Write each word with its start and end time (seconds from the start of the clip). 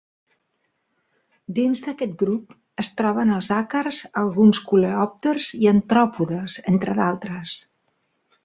Dins 1.57 1.83
d'aquest 1.87 2.15
grup, 2.21 2.55
es 2.83 2.89
troben 3.01 3.35
els 3.37 3.51
àcars, 3.59 4.01
alguns 4.25 4.63
coleòpters 4.73 5.53
i 5.63 5.73
artròpodes, 5.77 6.61
entre 6.73 7.01
d'altres. 7.03 7.59